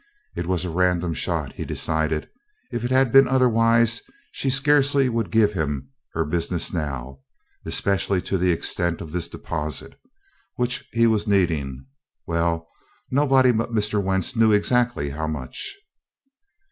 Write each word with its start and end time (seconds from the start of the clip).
It 0.35 0.47
was 0.47 0.65
a 0.65 0.71
random 0.71 1.13
shot, 1.13 1.53
he 1.53 1.63
decided. 1.63 2.27
If 2.71 2.83
it 2.83 2.89
had 2.89 3.11
been 3.11 3.27
otherwise 3.27 4.01
she 4.31 4.49
scarcely 4.49 5.09
would 5.09 5.29
be 5.29 5.37
giving 5.37 5.57
him 5.61 5.89
her 6.13 6.25
business 6.25 6.73
now, 6.73 7.19
especially 7.65 8.19
to 8.23 8.39
the 8.39 8.51
extent 8.51 8.99
of 8.99 9.11
this 9.11 9.27
deposit 9.27 9.93
which 10.55 10.89
he 10.91 11.05
was 11.05 11.27
needing 11.27 11.85
well, 12.25 12.67
nobody 13.11 13.51
but 13.51 13.73
Mr. 13.75 14.01
Wentz 14.03 14.35
knew 14.35 14.51
exactly 14.51 15.11
how 15.11 15.27
much. 15.27 15.77